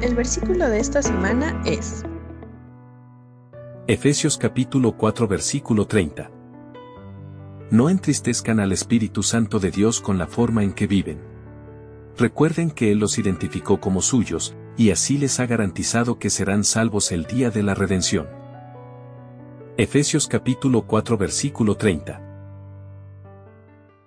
El 0.00 0.14
versículo 0.14 0.68
de 0.68 0.78
esta 0.78 1.02
semana 1.02 1.60
es 1.66 2.04
Efesios 3.88 4.38
capítulo 4.38 4.96
4 4.96 5.26
versículo 5.26 5.88
30. 5.88 6.30
No 7.72 7.90
entristezcan 7.90 8.60
al 8.60 8.70
Espíritu 8.70 9.24
Santo 9.24 9.58
de 9.58 9.72
Dios 9.72 10.00
con 10.00 10.16
la 10.16 10.28
forma 10.28 10.62
en 10.62 10.72
que 10.72 10.86
viven. 10.86 11.18
Recuerden 12.16 12.70
que 12.70 12.92
Él 12.92 13.00
los 13.00 13.18
identificó 13.18 13.80
como 13.80 14.00
suyos, 14.00 14.54
y 14.76 14.92
así 14.92 15.18
les 15.18 15.40
ha 15.40 15.46
garantizado 15.46 16.20
que 16.20 16.30
serán 16.30 16.62
salvos 16.62 17.10
el 17.10 17.24
día 17.24 17.50
de 17.50 17.64
la 17.64 17.74
redención. 17.74 18.28
Efesios 19.76 20.28
capítulo 20.28 20.82
4 20.82 21.18
versículo 21.18 21.76
30. 21.76 22.27